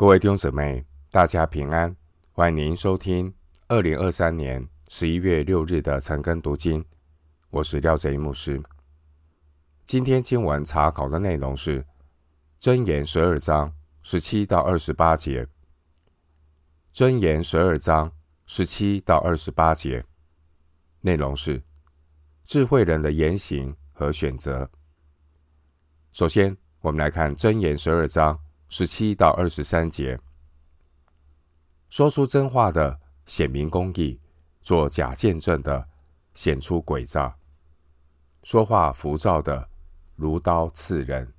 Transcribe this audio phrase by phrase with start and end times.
[0.00, 1.94] 各位弟兄姊妹，大家平安，
[2.32, 3.34] 欢迎您收听
[3.68, 6.82] 二零二三年十一月六日的晨更读经。
[7.50, 8.62] 我是廖贼牧师。
[9.84, 11.82] 今天经文查考的内容是
[12.62, 15.44] 《箴言》十二章十七到二十八节，
[16.94, 18.10] 《箴言》十二章
[18.46, 20.02] 十七到二十八节
[21.02, 21.62] 内容是
[22.42, 24.70] 智慧人的言行和选择。
[26.10, 28.40] 首先，我们来看《箴言》十二章。
[28.72, 30.16] 十七到二十三节，
[31.88, 34.20] 说出真话的显明公义，
[34.62, 35.88] 做假见证的
[36.34, 37.36] 显出诡诈，
[38.44, 39.68] 说话浮躁的
[40.14, 41.34] 如刀刺人，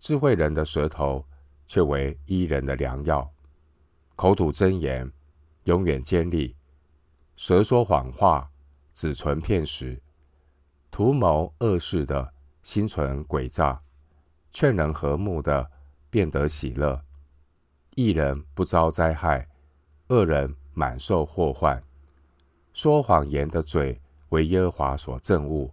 [0.00, 1.24] 智慧人的舌头
[1.68, 3.30] 却为医人的良药，
[4.16, 5.08] 口吐真言
[5.62, 6.56] 永远坚立，
[7.36, 8.50] 舌说谎话
[8.92, 10.02] 只存片时，
[10.90, 13.80] 图谋恶事的心存诡诈，
[14.50, 15.70] 劝人和睦的。
[16.10, 17.04] 便得喜乐，
[17.94, 19.46] 义人不遭灾害，
[20.08, 21.82] 恶人满受祸患。
[22.72, 24.00] 说谎言的嘴
[24.30, 25.70] 为耶和华所憎恶，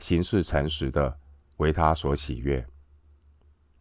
[0.00, 1.20] 行事诚实的
[1.58, 2.66] 为他所喜悦。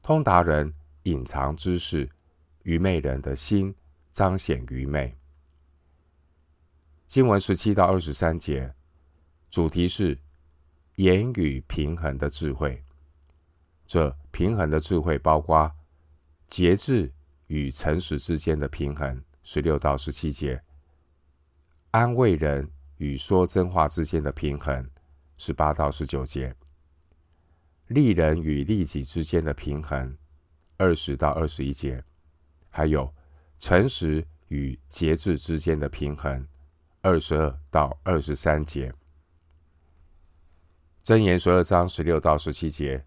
[0.04, 0.72] 通达人
[1.04, 2.08] 隐藏知识，
[2.64, 3.74] 愚昧人的心
[4.12, 5.18] 彰显愚昧。
[7.08, 8.76] 经文十七到二十三节，
[9.50, 10.20] 主题是
[10.98, 12.84] 言语平衡的智慧。
[13.88, 15.74] 这平衡的智慧包括。
[16.50, 17.14] 节制
[17.46, 20.60] 与诚实之间的平衡，十六到十七节；
[21.92, 24.90] 安慰人与说真话之间的平衡，
[25.38, 26.52] 十八到十九节；
[27.88, 30.18] 利人与利己之间的平衡，
[30.78, 32.02] 二十到二十一节；
[32.72, 33.14] 还有
[33.60, 36.48] 诚实与节制之间的平衡，
[37.02, 38.92] 二十二到二十三节。
[41.04, 43.06] 箴言十二章十六到十七节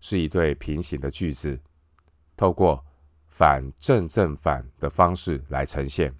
[0.00, 1.60] 是一对平行的句子。
[2.40, 2.82] 透过
[3.28, 6.10] 反正正反的方式来呈现，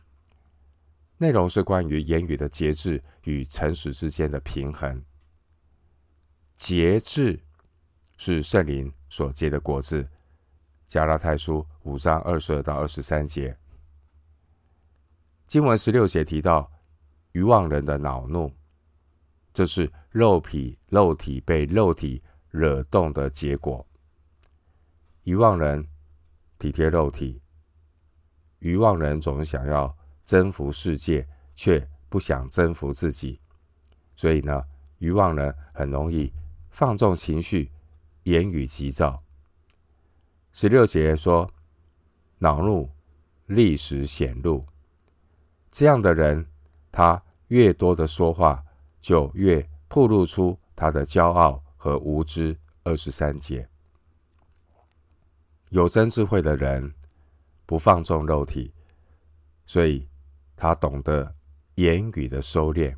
[1.17, 5.03] 内容是关于言语的节制与诚实之间的平衡。
[6.57, 7.41] 节制
[8.19, 10.07] 是圣灵所结的果子。
[10.85, 13.57] 加拉太书五章二十二到二十三节，
[15.47, 16.70] 经文十六节提到
[17.33, 18.53] 愚妄人的恼怒，
[19.55, 23.86] 这是肉体肉体被肉体惹动的结果。
[25.23, 25.89] 愚妄人。
[26.61, 27.41] 体贴肉体，
[28.59, 33.41] 愚妄人总是想要征服世界，却不想征服自己。
[34.15, 34.63] 所以呢，
[34.98, 36.31] 愚妄人很容易
[36.69, 37.73] 放纵情绪，
[38.25, 39.23] 言语急躁。
[40.53, 41.51] 十六节说，
[42.37, 42.91] 恼怒
[43.47, 44.63] 立时显露，
[45.71, 46.47] 这样的人，
[46.92, 48.63] 他越多的说话，
[49.01, 52.55] 就越暴露出他的骄傲和无知。
[52.83, 53.70] 二十三节。
[55.70, 56.95] 有真智慧的人
[57.64, 58.75] 不放纵肉体，
[59.67, 60.08] 所以
[60.57, 61.36] 他懂得
[61.77, 62.97] 言语的收敛。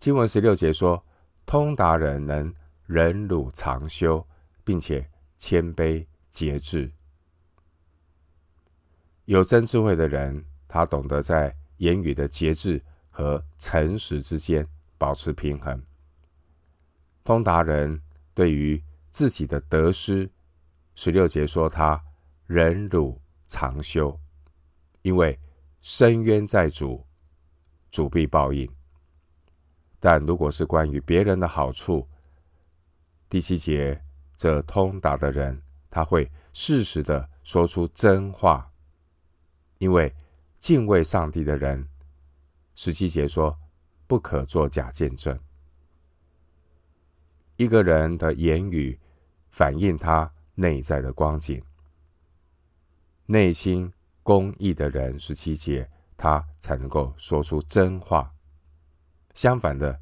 [0.00, 1.06] 经文十六节说
[1.46, 2.52] ：“通达人能
[2.86, 4.26] 忍辱常修，
[4.64, 6.90] 并且谦卑节制。”
[9.26, 14.66] 有真智慧的人，他懂得在言语的节制和诚实之间
[14.98, 15.80] 保持平衡。
[17.22, 18.02] 通达人
[18.34, 18.82] 对于
[19.12, 20.28] 自己的得失。
[20.96, 22.00] 十六节说他
[22.46, 24.16] 忍辱常修，
[25.02, 25.38] 因为
[25.80, 27.04] 伸冤在主，
[27.90, 28.70] 主必报应。
[29.98, 32.08] 但如果是关于别人的好处，
[33.28, 34.00] 第七节，
[34.36, 35.60] 这通达的人
[35.90, 38.70] 他会适时的说出真话，
[39.78, 40.14] 因为
[40.58, 41.88] 敬畏上帝的人，
[42.76, 43.58] 十七节说
[44.06, 45.36] 不可作假见证。
[47.56, 48.98] 一个人的言语
[49.50, 50.30] 反映他。
[50.54, 51.62] 内在的光景，
[53.26, 53.92] 内心
[54.22, 58.32] 公义的人，十七节，他才能够说出真话。
[59.34, 60.00] 相反的，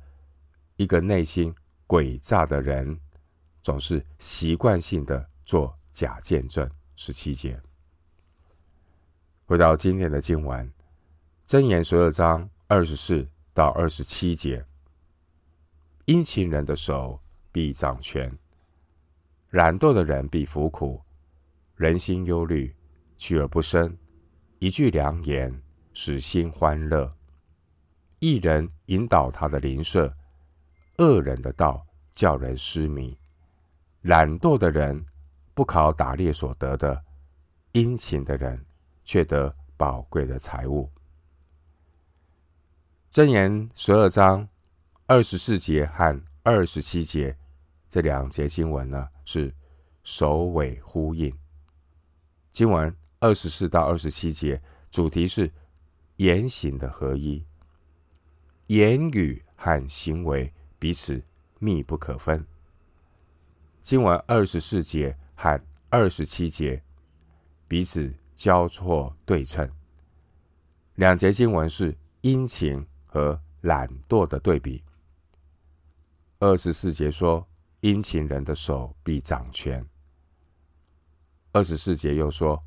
[0.77, 1.55] 一个内心
[1.87, 3.01] 诡诈的人，
[3.62, 6.71] 总是习惯性的做假见证。
[6.95, 7.61] 十七节，
[9.47, 10.71] 回到今天的经文，
[11.47, 14.65] 箴言十二章二十四到二十七节，
[16.05, 17.19] 殷勤人的手
[17.50, 18.38] 必掌权。
[19.52, 20.99] 懒惰的人必服苦，
[21.76, 22.75] 人心忧虑，
[23.19, 23.94] 去而不生。
[24.60, 25.62] 一句良言，
[25.93, 27.12] 使心欢乐。
[28.19, 30.16] 一人引导他的邻舍，
[30.96, 33.14] 恶人的道叫人失迷。
[34.00, 35.04] 懒惰的人
[35.52, 37.04] 不考打猎所得的，
[37.72, 38.64] 殷勤的人
[39.04, 40.90] 却得宝贵的财物。
[43.10, 44.49] 箴言十二章
[45.04, 47.37] 二十四节和二十七节。
[47.93, 49.55] 这两节经文呢，是
[50.03, 51.31] 首尾呼应。
[52.50, 54.59] 经文二十四到二十七节，
[54.91, 55.53] 主题是
[56.17, 57.44] 言行的合一，
[58.69, 61.23] 言语和行为彼此
[61.59, 62.43] 密不可分。
[63.83, 66.83] 经文二十四节和二十七节
[67.69, 69.71] 彼此交错对称，
[70.95, 74.83] 两节经文是殷勤和懒惰的对比。
[76.38, 77.47] 二十四节说，
[77.82, 79.84] 殷勤人的手必掌权。
[81.50, 82.62] 二十四节又说，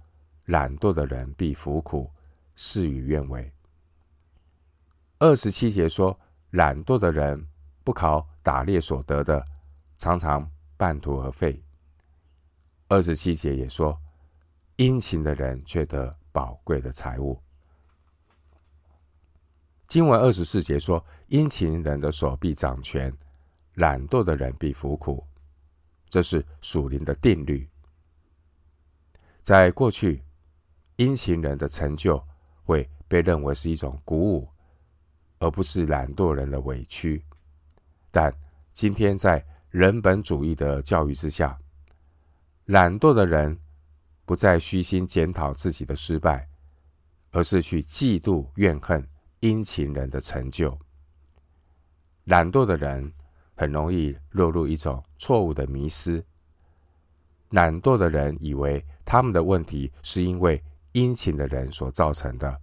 [0.47, 2.12] 懒惰的人必服苦，
[2.53, 3.50] 事与愿违。
[5.19, 6.19] 二十七节说，
[6.50, 7.47] 懒惰的人
[7.81, 9.47] 不考打猎所得的，
[9.95, 11.63] 常常半途而废。
[12.89, 13.97] 二十七节也说，
[14.75, 17.41] 殷勤的人却得宝贵的财物。
[19.88, 23.15] 经文二十四节说，殷勤人的手必掌权，
[23.75, 25.25] 懒惰的人必服苦，
[26.10, 27.68] 这是属灵的定律。
[29.42, 30.24] 在过去，
[30.95, 32.22] 殷勤人的成就
[32.63, 34.50] 会被认为是一种鼓舞，
[35.39, 37.24] 而不是懒惰人的委屈。
[38.10, 38.33] 但
[38.72, 41.57] 今天在人本主义的教育之下，
[42.66, 43.60] 懒惰的人
[44.25, 46.48] 不再虚心检讨自己的失败，
[47.31, 49.06] 而是去嫉妒怨恨
[49.42, 50.80] 殷勤人的成就。
[52.24, 53.13] 懒惰的人
[53.56, 56.24] 很容易落入一种错误的迷思。
[57.50, 60.62] 懒惰的人以为他们的问题是因为
[60.92, 62.60] 殷勤的人所造成的。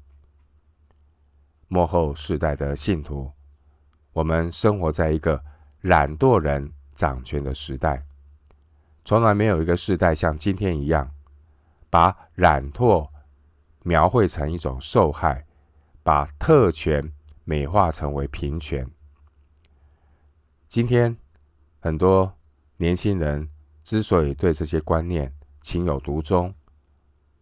[1.69, 3.33] 幕后世代的信徒，
[4.13, 5.43] 我们生活在一个
[5.81, 8.05] 懒惰人掌权的时代，
[9.05, 11.11] 从来没有一个世代像今天一样，
[11.89, 13.09] 把懒惰
[13.83, 15.47] 描绘成一种受害，
[16.03, 17.13] 把特权
[17.45, 18.87] 美化成为平权。
[20.73, 21.15] 今天
[21.81, 22.35] 很多
[22.79, 23.47] 年轻人。
[23.85, 25.31] 之所以对这些观念
[25.61, 26.55] 情有独钟，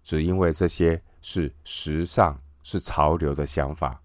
[0.03, 4.03] 只因为这些是时尚、是潮流的想法，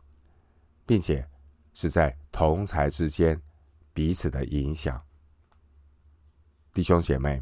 [0.86, 1.27] 并且
[1.74, 3.42] 是在同才之间
[3.94, 5.01] 彼此的影响。
[6.74, 7.42] 弟兄姐妹，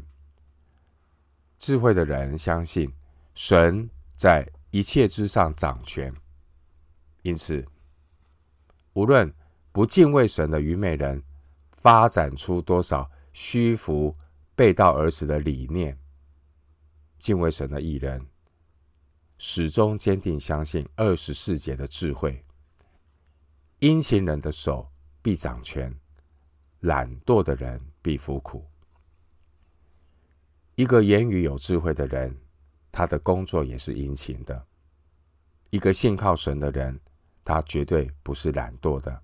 [1.58, 2.90] 智慧的人相信
[3.34, 6.14] 神在一切之上掌权，
[7.22, 7.66] 因此，
[8.92, 9.30] 无论
[9.72, 11.20] 不敬畏神的愚昧人
[11.84, 14.16] 发展出多少虚浮。
[14.56, 15.98] 背道而驰的理念，
[17.18, 18.24] 敬畏神的艺人
[19.36, 22.42] 始终坚定相信二十四节的智慧。
[23.80, 24.88] 殷勤人的手
[25.20, 25.92] 必掌权，
[26.78, 28.64] 懒惰的人必服苦。
[30.76, 32.34] 一个言语有智慧的人，
[32.92, 34.64] 他的工作也是殷勤的。
[35.70, 36.98] 一个信靠神的人，
[37.44, 39.20] 他绝对不是懒惰的。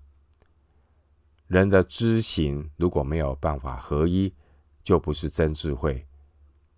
[1.51, 4.33] 人的知行如果没有办法合一，
[4.85, 6.07] 就不是真智慧，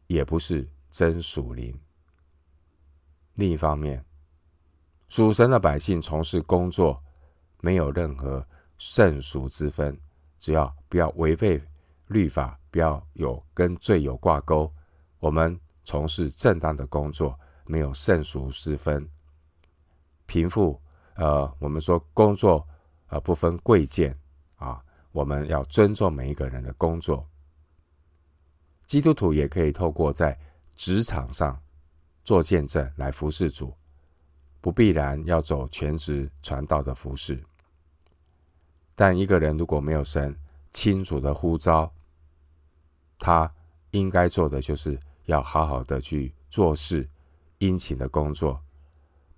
[0.07, 1.79] 也不是真属灵。
[3.35, 4.03] 另一方面，
[5.07, 6.99] 属神的百姓从事工作，
[7.61, 8.43] 没有任何
[8.79, 9.95] 圣俗之分，
[10.39, 11.61] 只要不要违背
[12.07, 14.73] 律法，不要有跟罪有挂钩，
[15.19, 19.07] 我们从事正当的工作，没有圣俗之分。
[20.25, 20.81] 贫富，
[21.13, 22.67] 呃，我们说工作，
[23.09, 24.17] 呃，不分贵贱
[24.63, 24.81] 啊，
[25.11, 27.27] 我们要尊重每一个人的工作。
[28.85, 30.37] 基督徒也可以透过在
[30.75, 31.59] 职场上
[32.23, 33.75] 做见证来服侍主，
[34.61, 37.43] 不必然要走全职传道的服侍。
[38.95, 40.35] 但一个人如果没有神
[40.71, 41.91] 清楚的呼召，
[43.19, 43.51] 他
[43.91, 47.09] 应该做的就是要好好的去做事，
[47.57, 48.61] 殷勤的工作，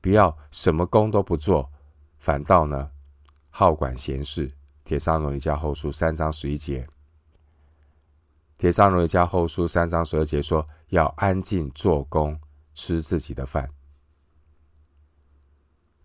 [0.02, 1.72] 不要什么工都不做，
[2.20, 2.92] 反倒呢
[3.50, 4.52] 好管闲事。
[4.86, 6.88] 帖撒罗尼加后书三章十一节。
[8.56, 12.40] 帖撒罗尼加后书三章十二节说：“要安静做工，
[12.76, 13.68] 吃自己的饭。”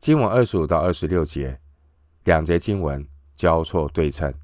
[0.01, 1.61] 经文二十五到二十六节，
[2.25, 3.07] 两节经文
[3.37, 4.35] 交错对称，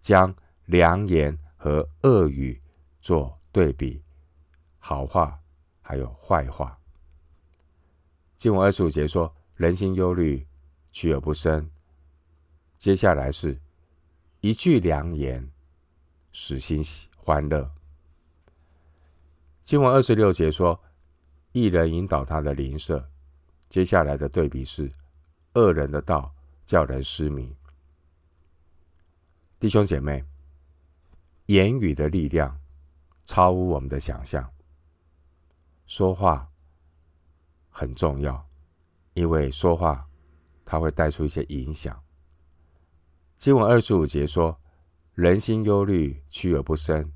[0.00, 0.34] 将
[0.64, 2.60] 良言和恶语
[2.98, 4.02] 做对比，
[4.78, 5.38] 好话
[5.82, 6.78] 还有坏话。
[8.38, 10.48] 经文二十五节说：“人心忧虑，
[10.92, 11.70] 取而不生。”
[12.78, 13.60] 接下来是
[14.42, 15.48] 一句良言，
[16.32, 17.08] 使心喜。
[17.24, 17.72] 欢乐。
[19.62, 20.82] 经文二十六节说，
[21.52, 23.08] 一人引导他的邻舍。
[23.68, 24.90] 接下来的对比是，
[25.54, 26.34] 恶人的道
[26.66, 27.54] 叫人失迷。
[29.60, 30.24] 弟兄姐妹，
[31.46, 32.60] 言语的力量
[33.24, 34.52] 超乎我们的想象。
[35.86, 36.50] 说话
[37.70, 38.44] 很重要，
[39.14, 40.04] 因为说话
[40.64, 42.02] 它会带出一些影响。
[43.42, 44.56] 经文二十五节说。
[45.14, 47.12] 人心忧虑，屈而不伸，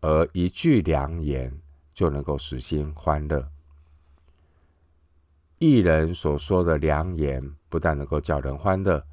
[0.00, 1.60] 而一句良言
[1.92, 3.50] 就能够使心欢乐。
[5.58, 9.04] 一人所说的良言，不但能够叫人欢乐，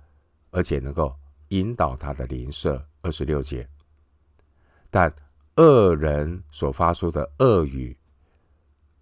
[0.51, 1.13] 而且能够
[1.47, 2.87] 引导他的邻舍。
[3.01, 3.67] 二十六节，
[4.91, 5.11] 但
[5.57, 7.97] 恶人所发出的恶语，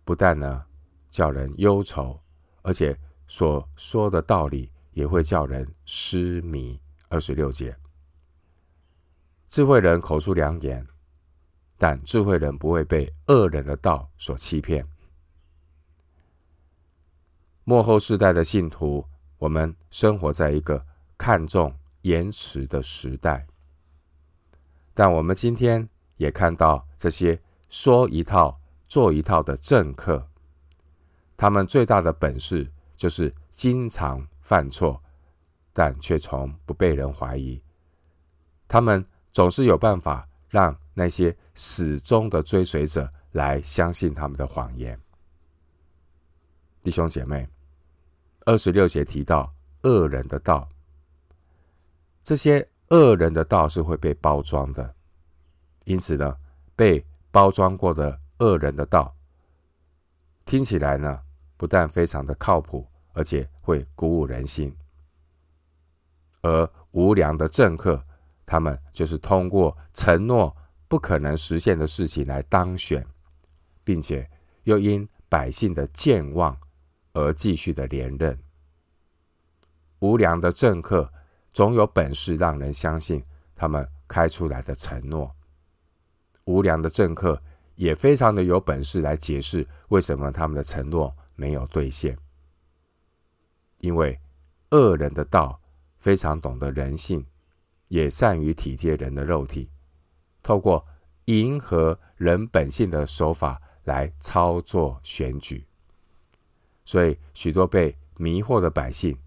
[0.05, 0.65] 不但呢
[1.11, 2.19] 叫人忧愁，
[2.61, 6.81] 而且所说的道理也会叫人失迷。
[7.09, 7.77] 二十六节，
[9.47, 10.85] 智慧人口出良言，
[11.77, 14.85] 但智慧人不会被恶人的道所欺骗。
[17.63, 19.05] 幕后世代的信徒，
[19.37, 20.85] 我们生活在一个
[21.17, 23.47] 看重言辞的时代，
[24.93, 25.87] 但我们今天
[26.17, 27.39] 也看到这些
[27.69, 30.27] 说一套做一套的政客，
[31.37, 35.03] 他们最大的本事就是经常犯错，
[35.73, 37.61] 但却从不被人怀疑。
[38.65, 44.97] 他们总是有办法让那些始终的追随者来相信他们的谎言。
[46.81, 47.45] 弟兄姐妹。
[48.45, 50.69] 二十六节提到恶人的道，
[52.23, 54.95] 这些恶人的道是会被包装的，
[55.83, 56.37] 因此呢，
[56.73, 59.13] 被包装过的恶人的道，
[60.45, 61.21] 听起来呢，
[61.57, 62.87] 不但非常的靠谱，
[63.17, 64.71] 而且会鼓舞人心。
[66.41, 68.05] 而无良的政客，
[68.45, 70.55] 他们就是通过承诺
[70.88, 73.03] 不可能实现的事情来当选，
[73.83, 74.29] 并且
[74.65, 76.55] 又因百姓的健忘。
[77.13, 78.38] 而继续的连任，
[79.97, 81.12] 无良的政客
[81.51, 83.24] 总有本事让人相信
[83.55, 85.36] 他们开出来的承诺。
[86.43, 87.41] 无良的政客
[87.74, 92.15] 也非常的有本事来解释为什么他们的承诺没有兑现。
[93.79, 94.19] 因为
[94.72, 95.62] 恶人的道
[95.98, 97.25] 非常懂得人性，
[97.88, 99.69] 也善于体贴人的肉体，
[100.41, 100.86] 透过
[101.25, 105.65] 迎合人本性的手法来操作选举。
[106.86, 109.17] 所以，许多被迷惑的百姓，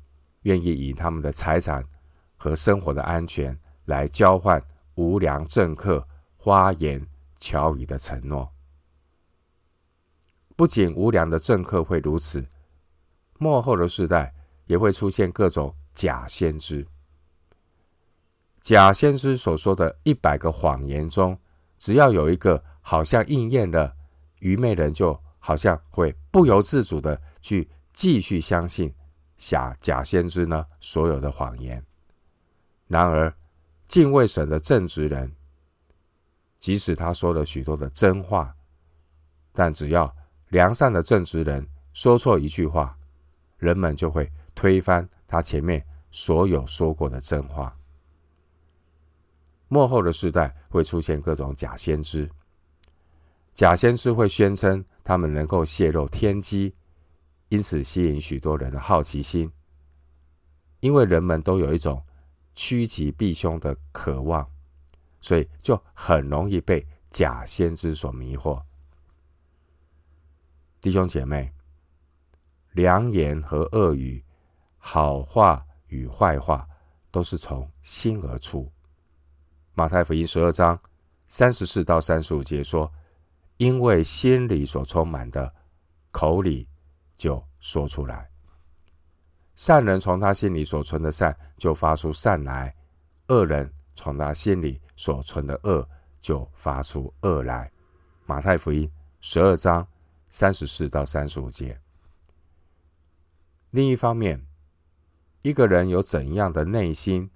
[0.43, 1.85] 愿意以他们的财产
[2.37, 4.63] 和生活的安全来交换
[4.95, 7.07] 无良政客花言
[7.39, 8.51] 巧语的承诺。
[10.57, 12.47] 不仅无良的政客会如此，
[13.39, 14.35] 末后的世代
[14.71, 16.87] 也会出现各种假先知。
[18.61, 21.37] 假先知所说的一百个谎言中，
[21.77, 23.97] 只要有一个好像应验了，
[24.39, 27.21] 愚昧人就好像会不由自主的。
[27.41, 28.95] 去继续相信
[29.37, 31.85] 假假先知呢所有的谎言。
[32.87, 33.35] 然而，
[33.89, 35.35] 敬畏神的正直人，
[36.61, 38.55] 即使他说了许多的真话，
[39.53, 40.15] 但只要
[40.51, 42.97] 良善的正直人说错一句话，
[43.57, 44.31] 人们就会
[44.61, 47.75] 推翻他前面所有说过的真话。
[49.69, 52.31] 末后的世代会出现各种假先知，
[53.55, 56.75] 假先知会宣称他们能够泄露天机。
[57.49, 59.51] 因此，吸引许多人的好奇心，
[60.81, 62.05] 因为人们都有一种
[62.55, 64.47] 趋吉避凶的渴望，
[65.23, 68.63] 所以就很容易被假先知所迷惑。
[70.83, 71.51] 弟兄姐妹，
[72.73, 74.23] 良言和恶语，
[74.81, 76.67] 好话与坏话，
[77.13, 78.69] 都是从心而出。
[79.75, 80.77] 马太福音十二章
[81.29, 82.91] 三十四到三十五节说
[83.59, 85.55] ：“因为心里所充满的，
[86.11, 86.67] 口里。”
[87.21, 88.31] 就说出来，
[89.55, 92.75] 善人从他心里所存的善就发出善来，
[93.29, 95.87] 恶人从他心里所存的恶
[96.19, 97.71] 就发出恶来。
[98.25, 99.87] 马太福音十二章
[100.29, 101.79] 三十四到三十五节。
[103.73, 104.43] 另一方面，
[105.43, 107.31] 一个人有怎样的内心，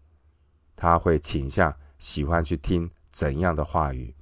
[0.76, 4.14] 他会倾向喜欢去听怎样的话语。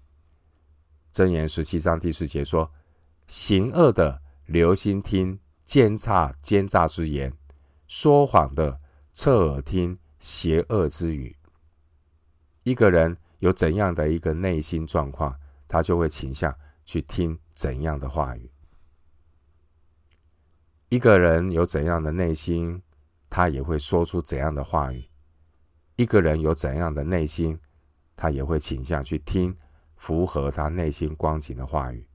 [1.12, 2.72] 箴言十七章第四节说
[3.26, 7.32] ：“行恶的留心听。”奸诈奸诈之言，
[7.86, 8.78] 说谎的
[9.14, 11.34] 侧耳听邪恶之语。
[12.64, 18.50] 一个人有怎样的一个内心状况，他就会倾向去听怎样的话语。
[20.90, 22.82] 一个人有怎样的内心，
[23.34, 25.08] 他也会说出怎样的话语。
[25.96, 27.58] 一个人有怎样的内心，
[28.14, 29.56] 他也会倾向去听
[29.96, 32.06] 符合他内心光景的话语。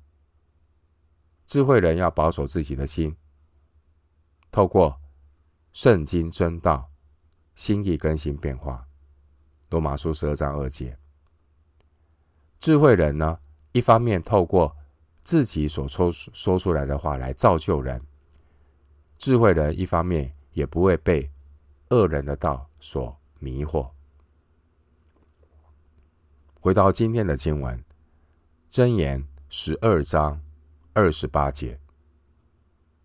[1.47, 3.17] 智慧人要保守自己的心。
[4.51, 4.95] 透过
[5.73, 6.87] 圣经真道，
[7.55, 8.87] 心意更新变化。
[9.71, 10.99] 罗马书十二章二节，
[12.59, 13.39] 智慧人呢，
[13.71, 14.77] 一方面透过
[15.23, 17.99] 自己所说说出来的话来造就人；
[19.17, 21.29] 智慧人一方面也不会被
[21.91, 23.91] 恶人的道所迷惑。
[26.59, 27.85] 回到今天的经文，
[28.71, 30.41] 箴言十二章
[30.93, 31.79] 二十八节，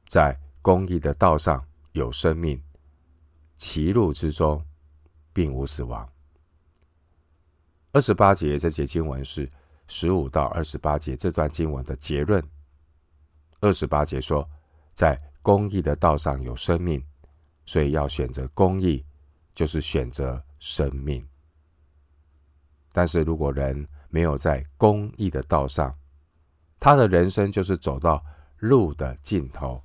[0.07, 0.39] 在。
[0.65, 2.63] 公义的道上有生命，
[3.57, 4.65] 歧路之中
[5.33, 6.09] 并无死亡。
[7.91, 9.51] 二十八节这节经文是
[9.89, 12.41] 十五到二十八节这段经文的结论。
[13.61, 14.49] 二十八节说，
[14.95, 17.05] 在公义的道上有生命，
[17.65, 19.05] 所以要选择公义，
[19.55, 21.27] 就是选择生命。
[22.93, 25.97] 但是如果人没有在公义的道上，
[26.79, 28.25] 他的人生就是走到
[28.59, 29.83] 路的尽头，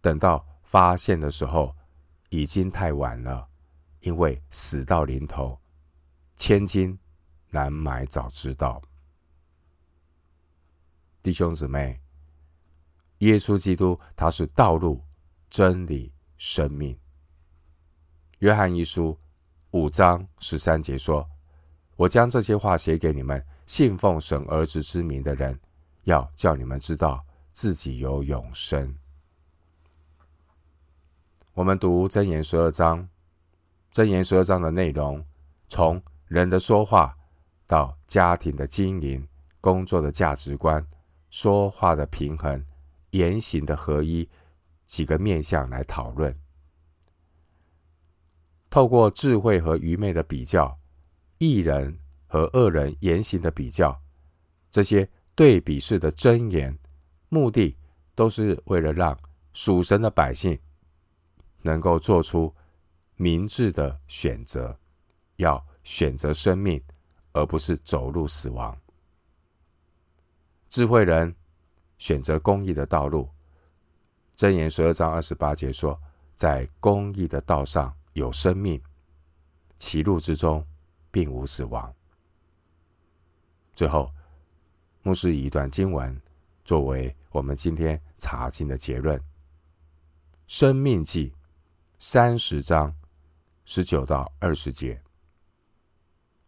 [0.00, 1.74] 等到发现的时候，
[2.30, 3.48] 已经太晚了，
[4.00, 5.60] 因为死到临头，
[6.36, 6.98] 千金
[7.50, 8.80] 难买早知道。
[11.22, 12.00] 弟兄姊妹。
[13.18, 15.02] 耶稣基督，他是道路、
[15.48, 16.12] 真理、
[16.46, 16.94] 生命。
[18.40, 19.18] 约翰一书
[19.70, 21.26] 五章十三节说
[21.96, 25.58] ：“我将这些话写给你们信奉神儿子之名的人，
[26.02, 28.94] 要叫你们知道自己有永生。”
[31.54, 33.08] 我们读箴言十二章，
[33.90, 35.24] 箴言十二章的内容，
[35.66, 37.16] 从人的说话
[37.66, 39.26] 到家庭的经营、
[39.62, 40.86] 工作的价值观、
[41.30, 42.62] 说话的平衡。
[43.12, 44.28] 言行的合一，
[44.86, 46.36] 几个面向来讨论。
[48.70, 50.78] 透过智慧和愚昧的比较，
[51.38, 54.00] 义人和恶人言行的比较，
[54.70, 56.78] 这些对比式的箴言，
[57.28, 57.76] 目的
[58.14, 59.18] 都是为了让
[59.52, 60.58] 属神的百姓
[61.62, 62.54] 能够做出
[63.16, 64.78] 明智的选择，
[65.36, 66.82] 要选择生命，
[67.32, 68.76] 而不是走入死亡。
[70.68, 71.34] 智慧人。
[71.96, 73.30] 选择公益的道路，
[74.36, 76.00] 箴言十二章二十八节说
[76.34, 78.82] ：“在公义的道上有生命，
[79.78, 80.66] 其路之中
[81.10, 81.94] 并无死亡。”
[83.76, 84.10] 最后，
[85.02, 86.20] 牧师以一段经文
[86.64, 89.18] 作为我们今天查经的结论：
[90.46, 91.30] 《生命记》
[92.00, 92.94] 三十章
[93.64, 94.94] 十九到二十节，《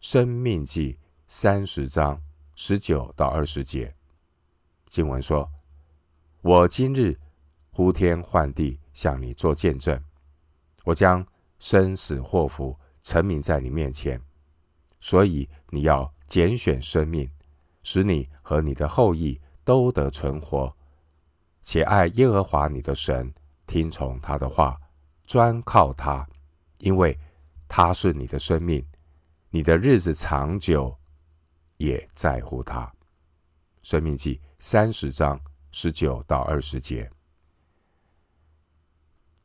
[0.00, 0.94] 生命记》
[1.28, 2.20] 三十章
[2.56, 3.94] 十九到二十节。
[4.88, 5.48] 经文说
[6.42, 7.18] ：“我今日
[7.76, 10.02] 呼天唤地向你做见证，
[10.82, 11.22] 我将
[11.58, 14.18] 生死祸福陈明在你面前，
[14.98, 17.30] 所以你要拣选生命，
[17.82, 20.74] 使你和你的后裔都得存活，
[21.60, 23.30] 且爱耶和华你的神，
[23.66, 24.80] 听从他的话，
[25.26, 26.26] 专靠他，
[26.78, 27.18] 因为
[27.68, 28.82] 他是你的生命，
[29.50, 30.96] 你的日子长久，
[31.76, 32.90] 也在乎他。”
[33.84, 35.38] 生命记三十章
[35.70, 37.10] 十九到二十节，